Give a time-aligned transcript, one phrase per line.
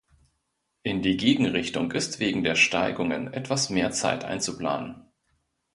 [0.81, 5.05] In die Gegenrichtung ist wegen der Steigungen etwas mehr Zeit einzuplanen.